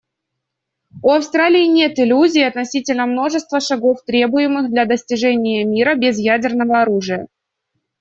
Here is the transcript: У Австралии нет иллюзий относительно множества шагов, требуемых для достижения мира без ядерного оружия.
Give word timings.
У 1.03 1.11
Австралии 1.11 1.67
нет 1.67 1.99
иллюзий 1.99 2.41
относительно 2.47 3.05
множества 3.05 3.59
шагов, 3.59 4.01
требуемых 4.03 4.71
для 4.71 4.85
достижения 4.85 5.63
мира 5.63 5.93
без 5.93 6.17
ядерного 6.17 6.81
оружия. 6.81 7.27